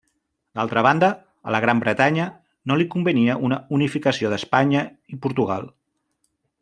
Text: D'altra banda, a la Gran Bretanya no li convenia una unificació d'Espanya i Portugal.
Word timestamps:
D'altra 0.59 0.83
banda, 0.85 1.09
a 1.49 1.51
la 1.55 1.59
Gran 1.65 1.83
Bretanya 1.83 2.25
no 2.71 2.77
li 2.81 2.87
convenia 2.95 3.37
una 3.51 3.61
unificació 3.79 4.33
d'Espanya 4.33 4.83
i 5.17 5.21
Portugal. 5.27 5.69